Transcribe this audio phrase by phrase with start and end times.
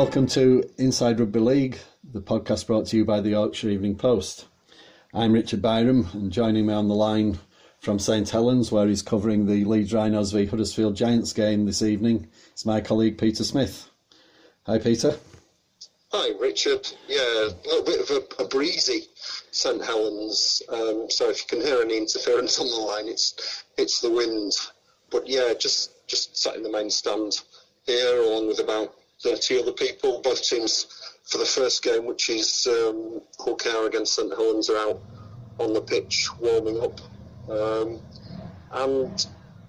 [0.00, 4.46] Welcome to Inside Rugby League, the podcast brought to you by the Yorkshire Evening Post.
[5.12, 7.38] I'm Richard Byram, and joining me on the line
[7.80, 12.28] from St Helens, where he's covering the Leeds Rhinos v Huddersfield Giants game this evening,
[12.56, 13.90] is my colleague Peter Smith.
[14.64, 15.18] Hi, Peter.
[16.12, 16.90] Hi, Richard.
[17.06, 19.02] Yeah, a little bit of a, a breezy
[19.50, 20.62] St Helens.
[20.70, 24.54] Um, so if you can hear any interference on the line, it's it's the wind.
[25.10, 27.42] But yeah, just just sat in the main stand
[27.84, 30.20] here, along with about 30 other people.
[30.22, 30.86] Both teams
[31.24, 35.00] for the first game, which is um, Hull KR against St Helens, are out
[35.58, 37.00] on the pitch warming up.
[37.48, 38.00] Um,
[38.72, 39.26] and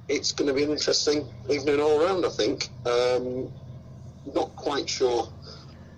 [0.07, 2.69] it's going to be an interesting evening all around, I think.
[2.85, 3.51] Um,
[4.33, 5.27] not quite sure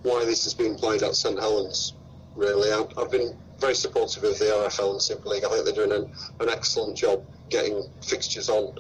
[0.04, 1.94] why this has been played at St Helens,
[2.36, 2.72] really.
[2.72, 5.46] I've, I've, been very supportive of the RFL and Super League.
[5.46, 8.78] I think they're doing an, an excellent job getting fixtures on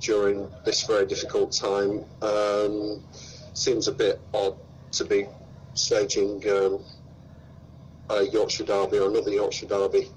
[0.00, 2.04] during this very difficult time.
[2.22, 3.02] Um,
[3.56, 4.56] seems a bit odd
[4.92, 5.26] to be
[5.74, 6.84] staging um,
[8.10, 10.10] a Yorkshire Derby or another Yorkshire Derby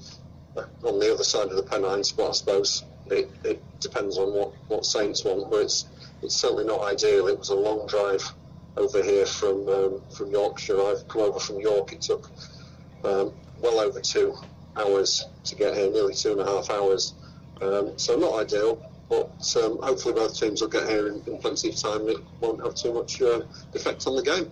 [0.84, 4.54] on the other side of the Pennines, but I suppose it, it depends on what,
[4.68, 5.50] what Saints want.
[5.50, 5.86] But it's
[6.22, 7.28] it's certainly not ideal.
[7.28, 8.24] It was a long drive
[8.78, 10.82] over here from um, from Yorkshire.
[10.82, 11.94] I've come over from York.
[11.94, 12.30] It took
[13.04, 14.36] um, well over two
[14.76, 17.14] hours to get here, nearly two and a half hours.
[17.62, 21.70] Um, so not ideal, but um, hopefully both teams will get here in, in, plenty
[21.70, 22.08] of time.
[22.08, 23.42] It won't have too much uh,
[23.74, 24.52] effect on the game.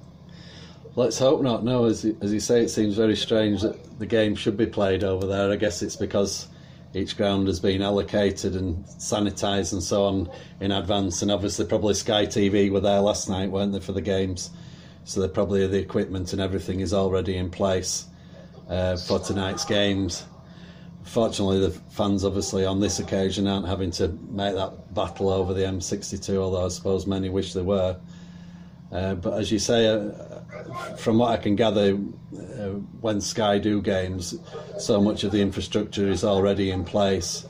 [0.96, 1.64] Let's hope not.
[1.64, 5.04] No, as as you say, it seems very strange that the game should be played
[5.04, 5.52] over there.
[5.52, 6.48] I guess it's because
[6.96, 11.22] each ground has been allocated and sanitised and so on in advance.
[11.22, 14.50] And obviously, probably Sky TV were there last night, weren't they, for the games?
[15.04, 18.06] So they probably the equipment and everything is already in place
[18.68, 20.26] uh, for tonight's games.
[21.08, 25.62] Fortunately, the fans obviously on this occasion aren't having to make that battle over the
[25.62, 27.98] M62, although I suppose many wish they were.
[28.92, 30.12] Uh, but as you say, uh,
[30.98, 31.98] from what I can gather,
[32.38, 32.70] uh,
[33.02, 34.36] when Sky do games,
[34.80, 37.46] so much of the infrastructure is already in place,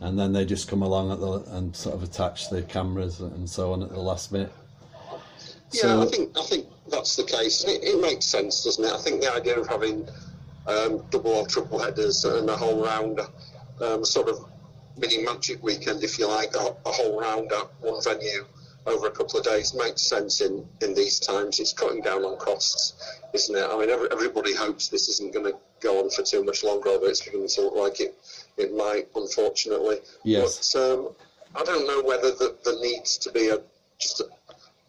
[0.00, 3.48] and then they just come along at the and sort of attach the cameras and
[3.48, 4.52] so on at the last minute.
[5.72, 7.64] Yeah, so, I think I think that's the case.
[7.64, 8.92] It, it, makes sense, doesn't it?
[8.92, 10.06] I think the idea of having
[10.66, 13.20] um, double or triple headers and a whole round,
[13.80, 14.44] um, sort of
[14.96, 18.44] mini magic weekend, if you like, a, a whole round at one venue
[18.86, 21.58] over a couple of days makes sense in, in these times.
[21.58, 22.94] It's cutting down on costs,
[23.32, 23.64] isn't it?
[23.64, 26.90] I mean, every, everybody hopes this isn't going to go on for too much longer,
[26.90, 28.14] although it's beginning to look like it,
[28.56, 29.98] it might, unfortunately.
[30.22, 30.72] Yes.
[30.72, 31.08] But um,
[31.56, 33.60] I don't know whether the, there needs to be a
[33.98, 34.26] just a,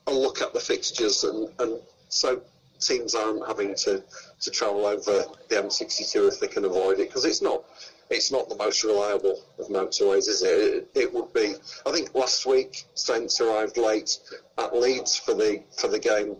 [0.07, 2.41] a look at the fixtures and, and so
[2.79, 4.03] teams aren't having to,
[4.45, 7.63] to travel over the M62 if they can avoid it, because it's not
[8.09, 10.49] it's not the most reliable of motorways, is it?
[10.49, 10.89] it?
[10.93, 11.55] It would be.
[11.85, 14.19] I think last week Saints arrived late
[14.57, 16.37] at Leeds for the for the game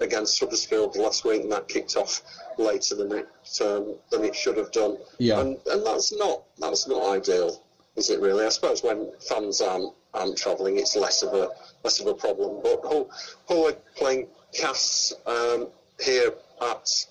[0.00, 2.22] against Huddersfield last week, and that kicked off
[2.56, 3.28] later than it
[3.60, 4.98] um, than it should have done.
[5.18, 5.40] Yeah.
[5.40, 7.62] And, and that's not that's not ideal,
[7.96, 8.20] is it?
[8.20, 8.44] Really?
[8.44, 11.50] I suppose when fans aren't aren't travelling, it's less of a
[11.82, 12.60] less of a problem.
[12.62, 13.10] But Hull,
[13.48, 15.68] Hull are playing Cass um,
[16.00, 16.32] here
[16.62, 17.06] at.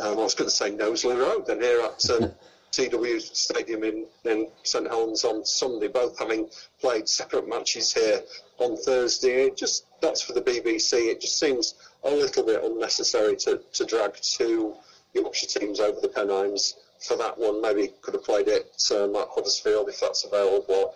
[0.00, 2.32] Um, I was going to say Knowsley Road, and here at um,
[2.72, 6.48] TW Stadium in, in St Helens on Sunday, both having
[6.80, 8.22] played separate matches here
[8.58, 9.46] on Thursday.
[9.46, 11.10] It just that's for the BBC.
[11.10, 11.74] It just seems
[12.04, 14.74] a little bit unnecessary to, to drag two
[15.12, 17.60] Yorkshire teams over the Pennines for that one.
[17.60, 20.94] Maybe could have played it um, at Huddersfield if that's available,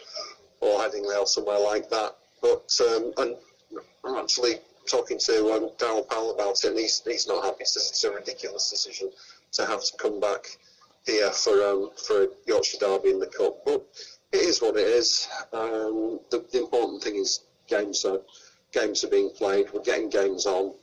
[0.61, 2.17] or, or Headingley or somewhere like that.
[2.41, 3.37] But um, and
[4.05, 7.61] I'm actually talking to um, Daryl Powell about it, and he's he's not happy.
[7.61, 9.11] It's a ridiculous decision
[9.53, 10.59] to have to come back
[11.07, 13.65] here for um, for Yorkshire Derby in the cup.
[13.65, 13.85] But
[14.33, 15.29] it is what it is.
[15.53, 18.21] Um, the, the, important thing is games are
[18.73, 19.67] games are being played.
[19.73, 20.75] We're getting games on.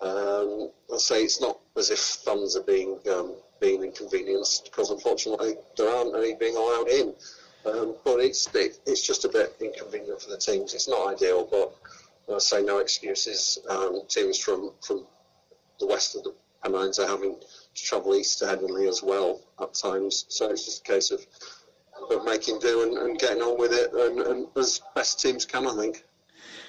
[0.00, 5.54] Um, I say it's not as if fans are being um, being inconvenienced because unfortunately
[5.76, 7.14] there aren't any being allowed in.
[7.66, 10.74] Um, but it's it, it's just a bit inconvenient for the teams.
[10.74, 11.74] It's not ideal, but
[12.32, 13.58] I say no excuses.
[13.68, 15.06] Um, teams from from
[15.78, 17.36] the west of the Pennines are having
[17.74, 20.24] to travel east to Headingley as well at times.
[20.28, 21.24] So it's just a case of,
[22.10, 25.66] of making do and, and getting on with it and, and, as best teams can,
[25.66, 26.04] I think.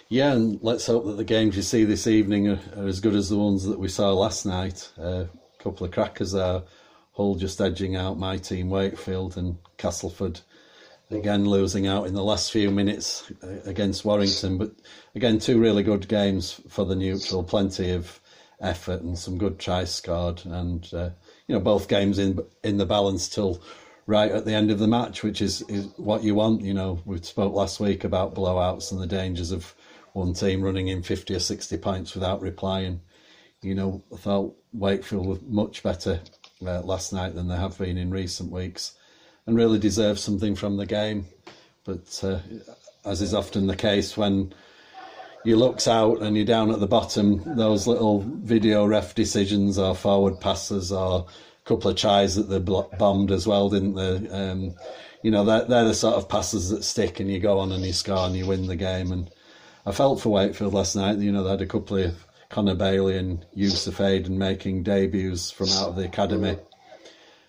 [0.10, 3.16] Yeah, and let's hope that the games you see this evening are, are as good
[3.16, 4.90] as the ones that we saw last night.
[4.98, 5.28] A uh,
[5.60, 6.64] couple of crackers there.
[7.14, 10.42] Hull just edging out my team, Wakefield, and Castleford
[11.10, 14.58] again losing out in the last few minutes uh, against Warrington.
[14.58, 14.72] But
[15.16, 17.44] again, two really good games for the neutral.
[17.44, 18.20] Plenty of
[18.60, 21.10] effort and some good tries scored, and uh,
[21.48, 23.62] you know both games in in the balance till
[24.06, 26.62] right at the end of the match, which is, is what you want.
[26.62, 29.76] You know, we spoke last week about blowouts and the dangers of
[30.14, 33.02] one team running in 50 or 60 points without replying.
[33.62, 36.22] You know, I thought Wakefield were much better
[36.66, 38.96] uh, last night than they have been in recent weeks
[39.48, 41.26] and really deserve something from the game.
[41.86, 42.40] But uh,
[43.06, 44.54] as is often the case when
[45.46, 49.96] you looks out and you're down at the bottom, those little video ref decisions or
[49.96, 54.30] forward passes or a couple of tries that they bombed as well, didn't they?
[54.30, 54.76] Um,
[55.24, 57.84] you know, they're, they're the sort of passes that stick and you go on and
[57.86, 59.12] you score and you win the game.
[59.12, 59.32] And
[59.86, 63.18] I felt for Wakefield last night, you know, they had a couple of Connor Bailey
[63.18, 66.58] and Yusuf Aydin making debuts from out of the academy.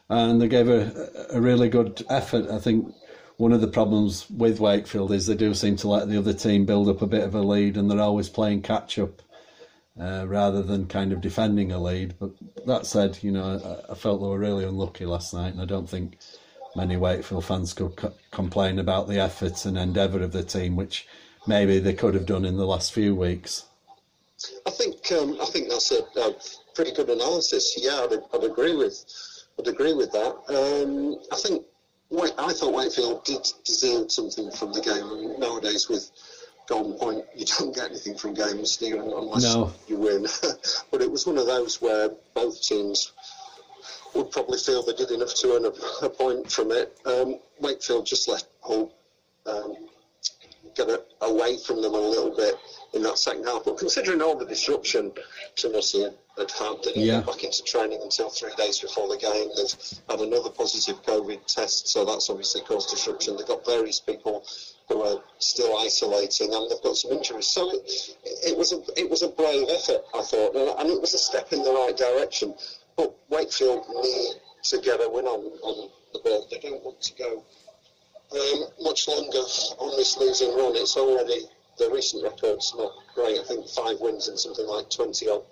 [0.08, 2.48] And they gave a, a really good effort.
[2.50, 2.94] I think
[3.36, 6.64] one of the problems with Wakefield is they do seem to let the other team
[6.64, 9.22] build up a bit of a lead and they're always playing catch up
[10.00, 12.14] uh, rather than kind of defending a lead.
[12.18, 12.30] But
[12.66, 15.66] that said, you know, I, I, felt they were really unlucky last night and I
[15.66, 16.18] don't think
[16.74, 21.06] many Wakefield fans could co- complain about the effort and endeavour of the team, which
[21.46, 23.64] maybe they could have done in the last few weeks.
[24.66, 26.34] I think um, I think that's a, a,
[26.74, 27.76] pretty good analysis.
[27.76, 29.04] Yeah, I'd, I'd, agree with
[29.58, 30.36] I'd agree with that.
[30.48, 31.64] Um, I think
[32.38, 35.38] I thought Wakefield did deserve something from the game.
[35.38, 36.10] Nowadays, with
[36.68, 39.72] Golden Point, you don't get anything from games, do you, unless no.
[39.88, 40.22] you win.
[40.90, 43.12] but it was one of those where both teams
[44.14, 46.96] would probably feel they did enough to earn a, a point from it.
[47.04, 48.92] Um, Wakefield just let Hull
[49.46, 49.87] um,
[50.78, 52.54] get a, away from them a little bit
[52.94, 53.64] in that second half.
[53.64, 55.12] But considering all the disruption
[55.56, 56.04] Trinity
[56.38, 57.18] had had, they didn't yeah.
[57.18, 59.50] get back into training until three days before the game.
[59.56, 63.36] They've had another positive COVID test, so that's obviously caused disruption.
[63.36, 64.44] They've got various people
[64.88, 67.48] who are still isolating, and they've got some injuries.
[67.48, 71.14] So it, it was a it was a brave effort, I thought, and it was
[71.14, 72.54] a step in the right direction.
[72.96, 74.34] But Wakefield need
[74.64, 76.44] to get a win on, on the board.
[76.50, 77.44] They don't want to go
[78.32, 79.38] um, much longer
[79.78, 80.76] on this losing run.
[80.76, 81.40] It's already
[81.78, 83.38] the recent record's not great.
[83.38, 85.44] I think five wins in something like 20 odd,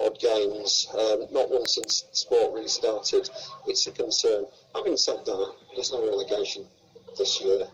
[0.00, 0.88] odd games.
[0.92, 3.28] Um, not one since sport really started.
[3.66, 4.46] It's a concern.
[4.74, 6.66] Having said that, there's no relegation
[7.18, 7.66] this year.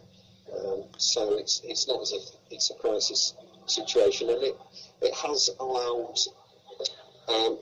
[0.53, 3.35] Um, so it's it's not as if it's a crisis
[3.67, 4.57] situation, and it
[5.01, 6.19] it has allowed
[7.29, 7.59] um,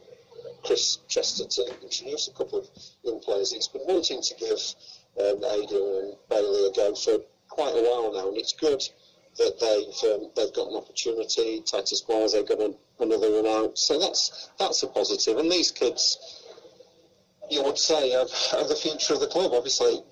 [0.64, 2.68] Chris Chester to introduce a couple of
[3.04, 3.52] young players.
[3.52, 4.58] He's been wanting to give
[5.18, 7.18] um, Aydin and Bailey a go for
[7.48, 8.82] quite a while now, and it's good
[9.36, 11.62] that they've um, they've got an opportunity.
[11.64, 15.38] Titus Gwaze, they've got an, another one out, so that's that's a positive.
[15.38, 16.44] And these kids,
[17.50, 19.52] you would say, are, are the future of the club.
[19.52, 20.02] Obviously,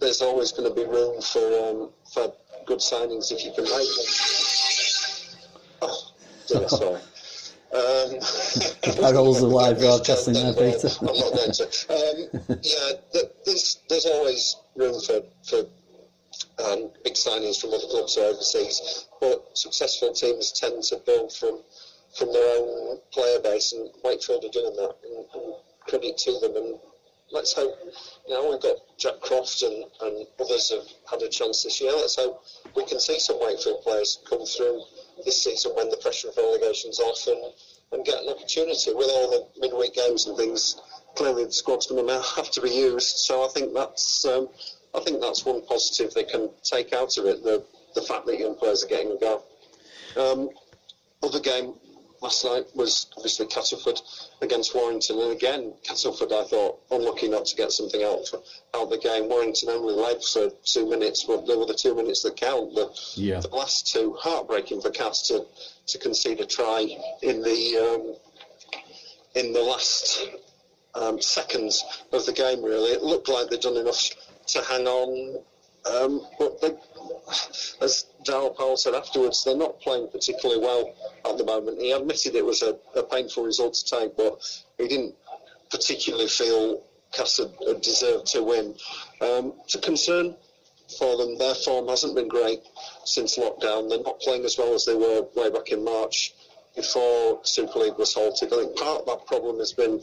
[0.00, 2.32] there's always going to be room for um, for
[2.66, 4.06] good signings if you can make them.
[5.82, 6.12] Oh,
[6.48, 7.00] dear, sorry.
[7.72, 8.18] Um,
[9.04, 10.88] Harold's alive broadcasting there, Peter.
[11.00, 11.64] I'm not going to.
[11.88, 15.58] Um, yeah, there's there's always room for for
[16.64, 19.06] um, big signings from other clubs overseas.
[19.20, 21.60] But successful teams tend to build from
[22.18, 24.96] from their own player base, and Wakefield are doing that.
[25.04, 25.54] And, and
[25.90, 26.56] credit to them.
[26.56, 26.78] And
[27.32, 27.74] let's hope.
[28.28, 31.92] You know, we've got Jack Croft and, and others have had a chance this year.
[31.92, 32.42] Let's hope
[32.76, 34.82] we can see some Wakefield players come through
[35.24, 37.40] this season when the pressure of relegation's off and,
[37.92, 40.80] and get an opportunity with all the midweek games and things.
[41.16, 43.16] Clearly, the squad's going to have to be used.
[43.18, 44.24] So I think that's.
[44.24, 44.48] Um,
[44.92, 48.38] I think that's one positive they can take out of it, the, the fact that
[48.38, 49.42] young players are getting a go.
[50.16, 50.50] Um,
[51.22, 51.74] other game
[52.20, 54.00] last night was obviously Castleford
[54.42, 58.28] against Warrington, and again, Castleford, I thought, unlucky not to get something out,
[58.74, 59.28] out of the game.
[59.28, 62.74] Warrington only led for two minutes, but there were the two minutes that count.
[62.74, 63.40] The, yeah.
[63.40, 65.46] the last two, heartbreaking for Cass to,
[65.86, 66.86] to concede a try
[67.22, 68.16] in the um,
[69.34, 70.28] in the last
[70.94, 72.90] um, seconds of the game, really.
[72.90, 74.10] It looked like they'd done enough
[74.48, 75.42] to hang on.
[75.86, 76.74] Um, but they,
[77.80, 80.94] as Daryl Powell said afterwards, they're not playing particularly well
[81.28, 81.80] at the moment.
[81.80, 84.40] He admitted it was a, a painful result to take, but
[84.78, 85.14] he didn't
[85.70, 86.82] particularly feel
[87.12, 88.74] Castle deserved to win.
[89.20, 90.36] Um, to concern
[90.98, 92.60] for them, their form hasn't been great
[93.04, 93.88] since lockdown.
[93.88, 96.34] They're not playing as well as they were way back in March
[96.76, 98.52] before Super League was halted.
[98.52, 100.02] I think part of that problem has been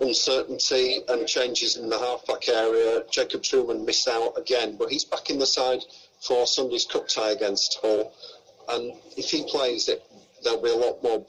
[0.00, 3.04] uncertainty and changes in the halfback area.
[3.10, 5.80] Jacob Trueman missed out again, but he's back in the side
[6.20, 8.12] for Sunday's cup tie against Hull.
[8.68, 10.02] And if he plays it,
[10.42, 11.24] there'll be a lot more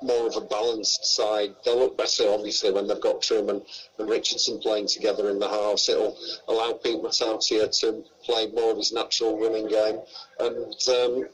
[0.00, 1.54] more of a balanced side.
[1.64, 3.66] They'll look better, obviously, when they've got Trueman
[3.98, 5.88] and Richardson playing together in the house.
[5.88, 6.16] It'll
[6.46, 10.00] allow Pete Matautia to play more of his natural running game.
[10.38, 11.28] And, um,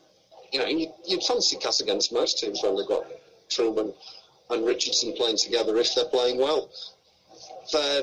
[0.53, 3.05] you know, you, would fancy Cass against most teams when they've got
[3.51, 3.93] Trueman
[4.51, 6.71] and Richardson playing together if they're playing well.
[7.73, 8.03] They're,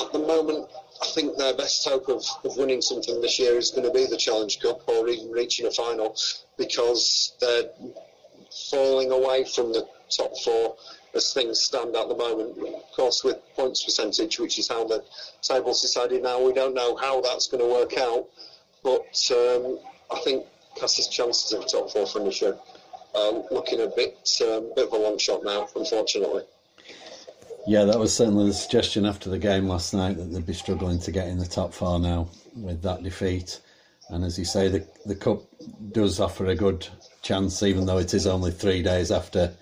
[0.00, 0.68] at the moment,
[1.02, 4.06] I think their best hope of, of winning something this year is going to be
[4.06, 6.16] the Challenge Cup or even reaching a final
[6.56, 7.70] because they're
[8.70, 10.76] falling away from the top four
[11.14, 12.56] as things stand at the moment.
[12.58, 15.04] Of course, with points percentage, which is how the
[15.42, 18.26] table's decided now, we don't know how that's going to work out.
[18.82, 19.78] But um,
[20.10, 22.58] I think Cass's chances of top four finish are
[23.14, 26.42] um, looking a bit, um, bit of a long shot now, unfortunately.
[27.66, 30.98] Yeah, that was certainly the suggestion after the game last night that they'd be struggling
[31.00, 33.60] to get in the top four now with that defeat.
[34.08, 35.42] And as you say, the the cup
[35.92, 36.86] does offer a good
[37.22, 39.54] chance, even though it is only three days after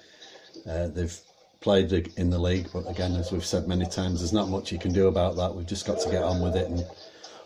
[0.69, 1.21] uh, they've
[1.61, 2.69] played in the league.
[2.73, 5.55] But again, as we've said many times, there's not much you can do about that.
[5.55, 6.85] We've just got to get on with it and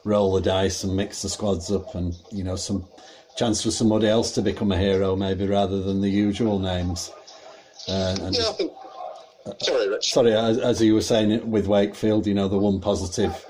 [0.05, 2.87] roll the dice and mix the squads up, and you know some
[3.37, 7.11] chance for somebody else to become a hero, maybe rather than the usual names.
[7.89, 8.73] Uh, and yeah, I think.
[9.61, 10.13] Sorry, Rich.
[10.13, 13.45] Sorry, as, as you were saying with Wakefield, you know, the one positive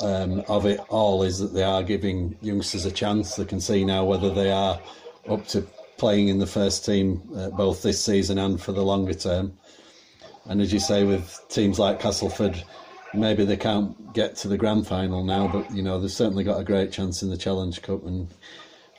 [0.00, 3.36] um, of it all is that they are giving youngsters a chance.
[3.36, 4.80] They can see now whether they are
[5.28, 9.14] up to playing in the first team uh, both this season and for the longer
[9.14, 9.56] term.
[10.46, 12.62] And as you say, with teams like Castleford,
[13.14, 16.60] maybe they can't get to the grand final now, but you know they've certainly got
[16.60, 18.04] a great chance in the Challenge Cup.
[18.04, 18.28] And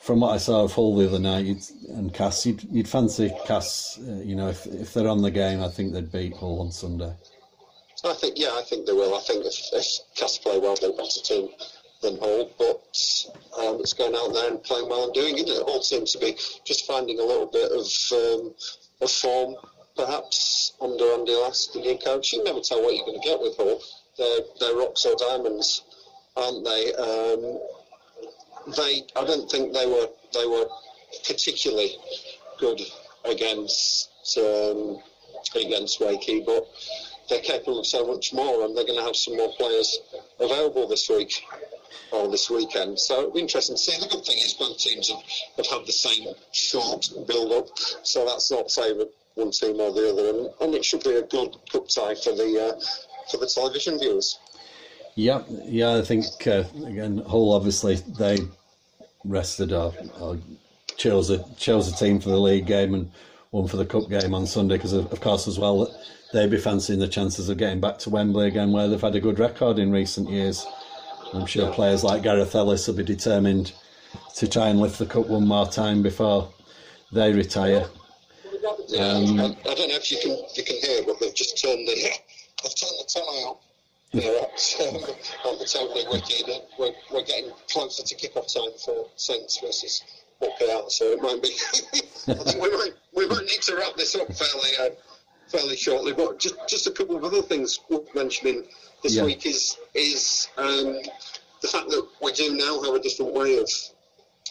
[0.06, 3.98] from what I saw of Hull the other night and Cass, you'd, you'd fancy Cass.
[3.98, 6.72] Uh, you know, if if they're on the game, I think they'd beat Hull on
[6.72, 7.12] Sunday.
[8.04, 9.16] I think, yeah, I think they will.
[9.16, 9.86] I think if, if
[10.16, 11.50] Cass play well, they're a better team
[12.04, 12.86] than Hull, but
[13.58, 15.48] um, it's going out there and playing well and doing it.
[15.48, 18.54] Hull seems to be just finding a little bit of um,
[19.02, 19.56] of form,
[19.96, 22.32] perhaps under Andy Last, the coach.
[22.32, 23.82] You never tell what you're going to get with Hull.
[24.20, 25.82] They're, they're rocks or diamonds,
[26.38, 26.94] aren't they?
[26.94, 27.60] Um,
[28.76, 30.68] they, I don't think they were they were
[31.28, 31.96] particularly
[32.60, 32.82] good
[33.24, 35.00] against um,
[35.56, 36.68] against Wakey, but
[37.30, 40.00] they're capable of so much more, and they're going to have some more players
[40.40, 41.44] available this week
[42.12, 43.00] or this weekend.
[43.00, 44.00] So it'll be interesting to see.
[44.00, 45.24] The good thing is both teams have,
[45.58, 47.68] have had the same short build up,
[48.04, 51.22] so that's not favoured one team or the other, and, and, it should be a
[51.22, 52.80] good cup tie for the uh,
[53.30, 54.40] for the television viewers.
[55.16, 58.38] Yeah, yeah, I think uh, again, Hull obviously they
[59.24, 60.38] rested or, or
[60.98, 63.12] chose a chose a team for the league game and
[63.52, 65.90] one for the cup game on Sunday because of, of course as well
[66.34, 69.22] they'd be fancying the chances of getting back to Wembley again where they've had a
[69.22, 70.66] good record in recent years.
[71.34, 73.72] I'm sure players like Gareth Ellis will be determined
[74.36, 76.50] to try and lift the cup one more time before
[77.14, 77.86] they retire.
[78.88, 81.62] Yeah, um, I, I, don't know if you can you can hear, but they've just
[81.62, 81.94] turned the
[82.64, 83.62] they've turned the telly up.
[84.16, 84.96] They're um,
[85.44, 86.50] on the totally wicked.
[86.80, 90.04] We're, we're getting closer to kick-off time for Saints versus
[90.40, 91.50] Hull KR, so it might be.
[92.30, 94.96] I think we might we might need to wrap this up fairly uh,
[95.50, 96.14] fairly shortly.
[96.14, 98.64] But just just a couple of other things worth mentioning
[99.04, 99.26] this yeah.
[99.26, 100.98] week is is um,
[101.62, 103.70] the fact that we do now have a different way of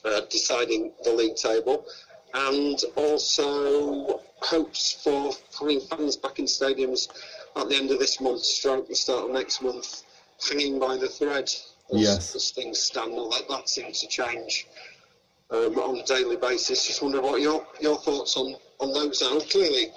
[0.04, 1.86] uh, deciding the league table,
[2.34, 7.08] and also hopes for having fans back in stadiums
[7.56, 10.02] at the end of this month, stroke the start of next month,
[10.48, 11.60] hanging by the thread as,
[11.92, 12.34] yes.
[12.34, 13.12] as things stand.
[13.12, 14.66] Well, that, that seems to change
[15.50, 16.86] um, on a daily basis.
[16.86, 19.40] Just wonder what your your thoughts on on those are.
[19.40, 19.92] Clearly,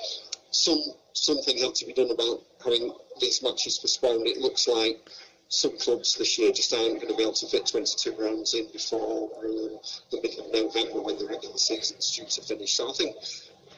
[0.51, 0.79] some
[1.13, 4.27] something had to be done about having these matches postponed.
[4.27, 5.09] It looks like
[5.49, 8.67] some clubs this year just aren't going to be able to fit 22 rounds in
[8.73, 9.79] before um,
[10.11, 12.73] the middle of November when the regular season's due to finish.
[12.73, 13.15] So I think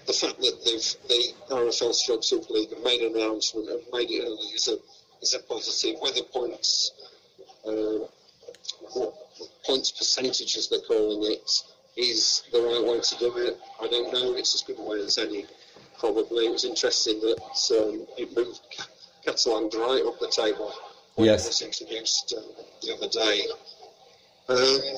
[0.06, 4.10] the fact that they've the RFL Stroke Super League have made an announcement and made
[4.10, 4.78] it early is a
[5.22, 6.00] is a positive.
[6.02, 6.92] Whether points
[7.68, 8.06] uh,
[9.66, 11.50] points percentage as they're calling it
[11.98, 14.36] is the right way to do it, I don't know.
[14.36, 15.46] It's as good a way as any
[15.98, 16.46] probably.
[16.46, 17.38] It was interesting that
[17.78, 18.62] um, it moved
[19.26, 20.74] Catalan right up the table
[21.16, 21.46] when yes.
[21.46, 22.44] it was introduced um,
[22.82, 23.44] the other day.
[24.48, 24.98] Um,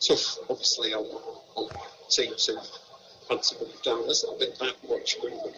[0.00, 1.06] tough, obviously, on,
[1.54, 1.70] on
[2.10, 2.58] teams who
[3.30, 4.04] down.
[4.06, 5.56] There's not been that much movement,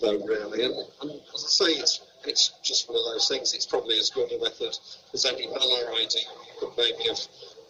[0.00, 0.64] though, really.
[0.64, 3.54] And, and as I say, it's, it's just one of those things.
[3.54, 4.76] It's probably as good a method
[5.12, 6.22] as any Miller idea
[6.58, 7.20] could maybe have,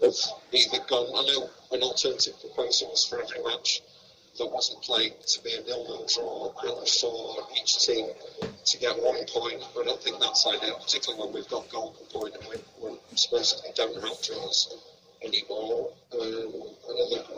[0.03, 0.15] have
[0.53, 1.09] either gone.
[1.15, 3.83] I know an alternative proposal was for every match
[4.39, 8.07] that wasn't played to be a nil-nil draw and for each team
[8.65, 9.63] to get one point.
[9.79, 13.71] I don't think that's ideal, particularly when we've got golden point and we, we supposedly
[13.75, 14.75] don't have draws
[15.23, 15.93] anymore.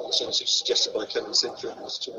[0.04, 2.12] Alternative suggested by Kevin Sinfield was to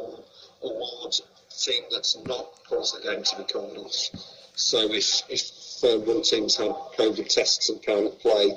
[0.64, 4.10] award a team that's not caused the game to be called off.
[4.56, 8.52] So if, if uh, one team's had COVID tests and can't play,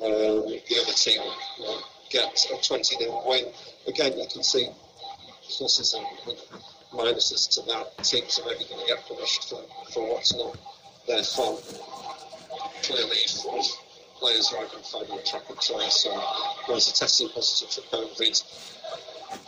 [0.00, 1.20] um, the other team
[1.58, 3.44] will get a 20 0 win.
[3.86, 4.68] Again, you can see
[5.48, 6.06] pluses and
[6.92, 8.04] minuses to that.
[8.04, 9.62] Teams are maybe going to get punished for,
[9.92, 10.56] for what's not
[11.06, 11.62] their fault.
[12.82, 13.81] Clearly, if,
[14.22, 18.44] players are identified on track and trace are testing positive for COVID.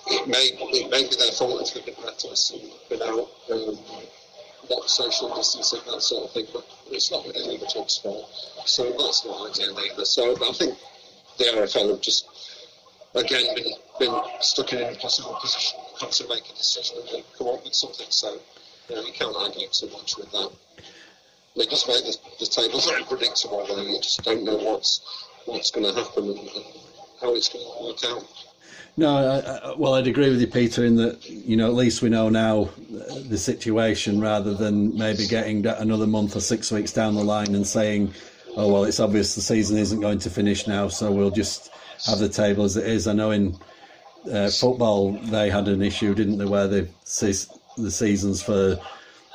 [0.09, 1.95] It may, it may be their fault if they've
[2.89, 3.79] been out, um,
[4.69, 8.29] not social distancing, that sort of thing, but it's not really the club's fault.
[8.67, 10.05] So that's not ideal either.
[10.05, 10.77] So I think
[11.39, 12.27] the RFL have just,
[13.15, 15.79] again, been, been stuck in an impossible position,
[16.11, 18.07] to make a decision and come up with something.
[18.11, 18.41] So
[18.89, 20.51] you, know, you can't argue too much with that.
[21.57, 25.01] They just make the, the tables unpredictable, and you just don't know what's
[25.47, 26.65] what's going to happen and, and
[27.21, 28.27] how it's going to work out.
[28.97, 32.03] No, I, I, well, I'd agree with you, Peter, in that you know at least
[32.03, 32.71] we know now
[33.29, 37.67] the situation rather than maybe getting another month or six weeks down the line and
[37.67, 38.15] saying,
[38.57, 41.71] "Oh well, it's obvious the season isn't going to finish now, so we'll just
[42.07, 43.57] have the table as it is." I know in
[44.33, 46.89] uh, football they had an issue, didn't they, where the
[47.77, 48.79] the seasons for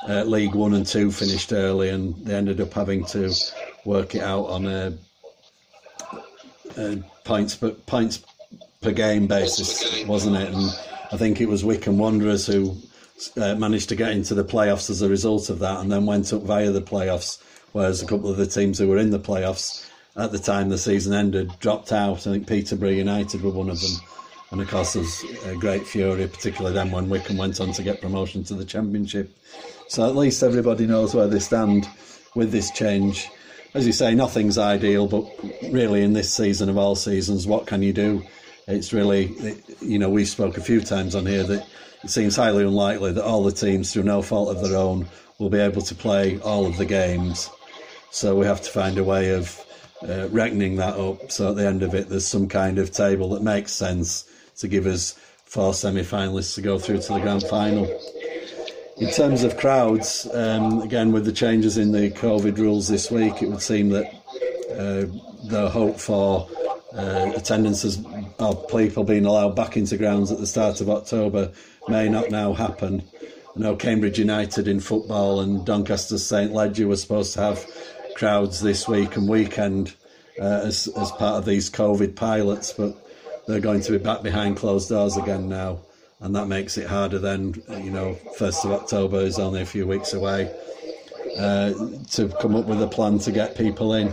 [0.08, 3.34] uh, League One and Two finished early, and they ended up having to
[3.84, 4.92] work it out on a,
[6.76, 8.24] a points per points
[8.80, 10.52] per game basis, wasn't it?
[10.52, 10.70] And
[11.12, 12.76] I think it was Wycombe Wanderers who
[13.36, 16.32] uh, managed to get into the playoffs as a result of that, and then went
[16.32, 17.42] up via the playoffs.
[17.72, 20.78] Whereas a couple of the teams who were in the playoffs at the time the
[20.78, 22.26] season ended dropped out.
[22.26, 23.92] I think Peterborough United were one of them.
[24.50, 28.00] And of course, there's a great fury, particularly then when Wycombe went on to get
[28.00, 29.30] promotion to the Championship.
[29.90, 31.88] So at least everybody knows where they stand
[32.36, 33.28] with this change.
[33.74, 35.28] As you say, nothing's ideal, but
[35.72, 38.22] really in this season of all seasons, what can you do?
[38.68, 39.34] It's really,
[39.80, 41.66] you know, we spoke a few times on here that
[42.04, 45.08] it seems highly unlikely that all the teams, through no fault of their own,
[45.40, 47.50] will be able to play all of the games.
[48.12, 49.60] So we have to find a way of
[50.08, 51.32] uh, reckoning that up.
[51.32, 54.24] So at the end of it, there's some kind of table that makes sense
[54.58, 57.88] to give us four semi-finalists to go through to the grand final.
[59.00, 63.40] In terms of crowds, um, again with the changes in the COVID rules this week,
[63.40, 64.04] it would seem that
[64.72, 65.06] uh,
[65.48, 66.46] the hope for
[66.94, 68.04] uh, attendances
[68.38, 71.50] of people being allowed back into grounds at the start of October
[71.88, 73.02] may not now happen.
[73.56, 77.66] I know Cambridge United in football and Doncaster St Leger were supposed to have
[78.16, 79.94] crowds this week and weekend
[80.38, 82.94] uh, as, as part of these COVID pilots, but
[83.48, 85.80] they're going to be back behind closed doors again now
[86.20, 89.86] and that makes it harder then you know first of october is only a few
[89.86, 90.52] weeks away
[91.38, 91.72] uh,
[92.10, 94.12] to come up with a plan to get people in.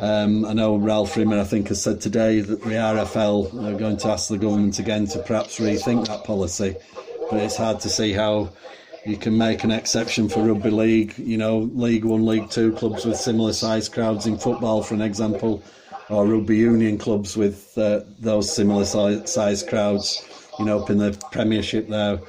[0.00, 3.96] Um, I know Ralph Rimmer I think has said today that the RFL are going
[3.98, 6.74] to ask the government again to perhaps rethink that policy
[7.30, 8.50] but it's hard to see how
[9.06, 13.04] you can make an exception for rugby league you know league 1 league 2 clubs
[13.04, 15.62] with similar sized crowds in football for an example
[16.08, 20.26] or rugby union clubs with uh, those similar sized crowds
[20.58, 22.20] you know, up in the Premiership there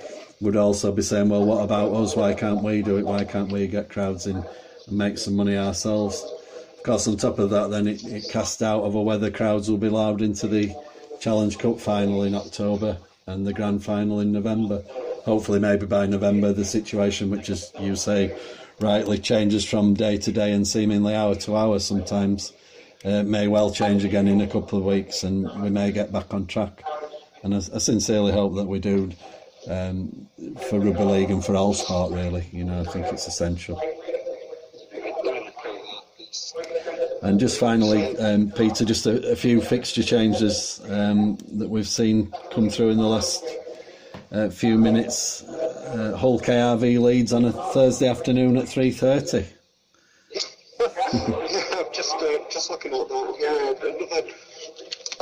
[0.41, 2.15] would also be saying, well, what about us?
[2.15, 3.05] Why can't we do it?
[3.05, 6.23] Why can't we get crowds in and make some money ourselves?
[6.77, 9.77] Of course, on top of that, then it, it cast doubt over whether crowds will
[9.77, 10.75] be allowed into the
[11.19, 14.83] Challenge Cup final in October and the grand final in November.
[15.23, 18.37] Hopefully, maybe by November, the situation, which, as you say,
[18.79, 22.53] rightly changes from day to day and seemingly hour to hour sometimes,
[23.05, 26.33] uh, may well change again in a couple of weeks and we may get back
[26.33, 26.83] on track
[27.45, 29.11] and I, I sincerely hope that we do
[29.69, 30.27] um,
[30.67, 32.11] for rugby league and for all sport.
[32.11, 33.79] Really, you know, I think it's essential.
[37.21, 42.31] And just finally, um, Peter, just a, a, few fixture changes um, that we've seen
[42.51, 43.43] come through in the last
[44.31, 45.43] uh, few minutes.
[45.43, 49.45] Uh, Hull KR v Leeds on a Thursday afternoon at three thirty.
[50.33, 53.35] yeah, just uh, just looking at that.
[53.39, 54.31] Yeah, another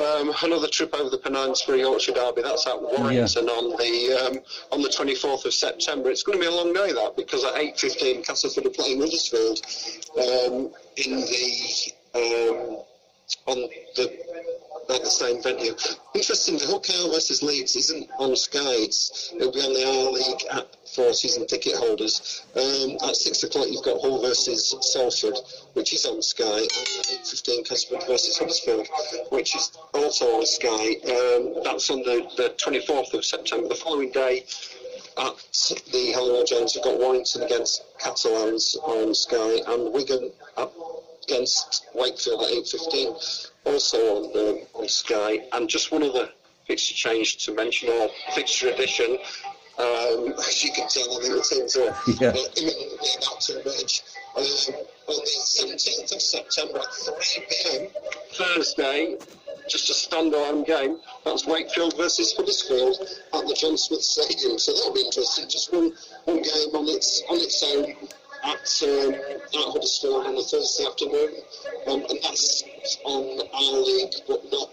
[0.04, 2.42] um, another trip over the Pennines for Yorkshire Derby.
[2.42, 3.52] That's at Warrington yeah.
[3.52, 4.39] on the um,
[4.72, 6.10] on the 24th of September.
[6.10, 9.62] It's going to be a long day that because at 8:15 Castleford are playing Huddersfield
[10.18, 12.84] um, in the um,
[13.48, 14.20] on the
[14.89, 15.74] at the same venue.
[16.13, 18.60] Interesting, the KR versus Leeds isn't on Sky.
[18.86, 22.43] It's, it'll be on the Our League app for season ticket holders.
[22.56, 25.38] Um, at six o'clock, you've got Hull versus Salford,
[25.74, 28.88] which is on Sky, and at eight fifteen, Castleford versus Huddersfield,
[29.30, 30.96] which is also on Sky.
[31.10, 33.69] Um, that's on the, the 24th of September.
[33.69, 34.46] The following day,
[35.17, 35.36] at
[35.91, 40.32] the Halliwell Jones, you've got Warrington against Catalans on Sky, and Wigan
[41.23, 45.39] against Wakefield at 8.15, also on, um, on Sky.
[45.53, 46.29] And just one other
[46.65, 49.17] fixture change to mention, or fixture addition,
[49.79, 52.29] um, as you can tell, I think the teams are yeah.
[52.29, 54.03] uh, imminently about to emerge.
[54.36, 54.43] Um,
[55.05, 57.88] on the 17th of September at 3 pm,
[58.31, 59.17] Thursday,
[59.69, 60.97] just a standalone game.
[61.25, 62.97] That's Wakefield versus Huddersfield
[63.33, 64.57] at the John Smith Stadium.
[64.59, 65.47] So that'll be interesting.
[65.49, 65.93] Just one,
[66.25, 67.95] one game on its on its own
[68.43, 71.34] at, um, at Huddersfield on a Thursday afternoon,
[71.88, 72.63] um, and that's
[73.06, 74.69] on our league, but not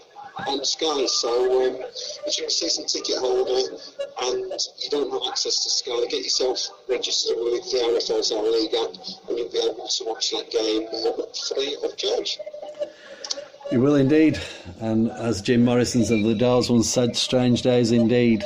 [0.47, 1.05] on Sky.
[1.05, 1.77] So um,
[2.25, 3.75] if you're a season ticket holder
[4.23, 8.73] and you don't have access to Sky, get yourself registered with the RFL's Our League
[8.73, 12.39] app, and you'll be able to watch that game um, free of charge.
[13.71, 14.39] You will indeed,
[14.81, 18.43] and as Jim Morrison's of the Doors once said, "Strange days indeed."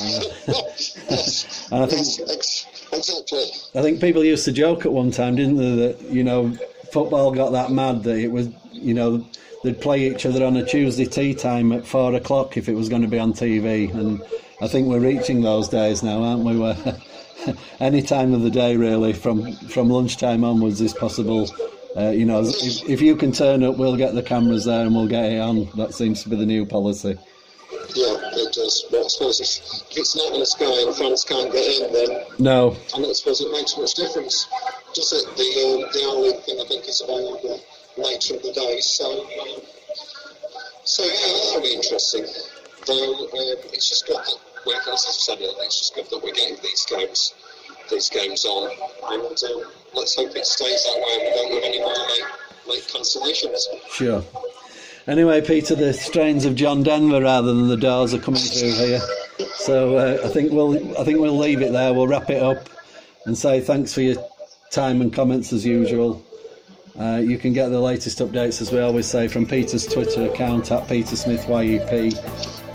[0.00, 0.20] Uh,
[1.70, 2.61] and I think
[2.92, 3.44] exactly.
[3.74, 5.76] I think people used to joke at one time, didn't they?
[5.76, 6.56] That you know,
[6.92, 9.26] football got that mad that it was, you know,
[9.64, 12.88] they'd play each other on a Tuesday tea time at four o'clock if it was
[12.88, 13.92] going to be on TV.
[13.94, 14.22] And
[14.60, 16.58] I think we're reaching those days now, aren't we?
[16.58, 16.76] Where
[17.80, 21.50] any time of the day, really, from from lunchtime onwards, is possible.
[21.96, 24.94] Uh, you know, if, if you can turn up, we'll get the cameras there and
[24.94, 25.68] we'll get it on.
[25.76, 27.18] That seems to be the new policy.
[27.94, 28.86] Yeah, it does.
[28.90, 31.92] But I suppose if, if it's not in the sky and fans can't get in,
[31.92, 34.46] then no, I don't suppose it makes much difference.
[34.94, 35.24] Does it?
[35.36, 37.60] The um, the only thing I think is about the
[37.98, 38.80] nature of the day.
[38.80, 39.60] So, um,
[40.84, 42.24] so yeah, that'll be interesting.
[42.86, 46.32] Though um, it's just good that we're, as I've said, it's just good that we're
[46.32, 47.34] getting these games,
[47.90, 51.64] these games on, and um, let's hope it stays that way and we don't have
[51.64, 52.24] any more late,
[52.66, 53.66] late cancellations.
[53.90, 54.22] Sure.
[55.06, 59.00] Anyway, Peter, the strains of John Denver rather than the Doors are coming through here.
[59.56, 61.92] So uh, I think we'll I think we'll leave it there.
[61.92, 62.68] We'll wrap it up
[63.26, 64.16] and say thanks for your
[64.70, 66.24] time and comments as usual.
[66.98, 70.70] Uh, you can get the latest updates, as we always say, from Peter's Twitter account
[70.70, 72.12] at Peter Smith YEP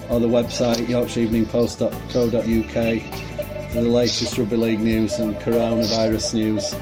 [0.10, 6.74] or the website yorkshireeveningpost.co.uk for the latest rugby league news and coronavirus news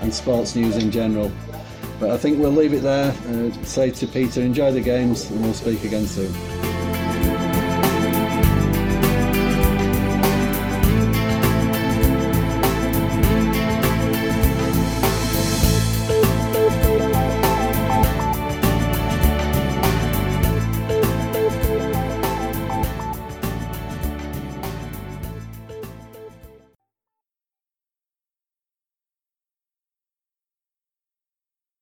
[0.00, 1.30] and sports news in general.
[2.00, 3.12] But I think we'll leave it there.
[3.64, 6.57] Say to Peter, enjoy the games, and we'll speak again soon.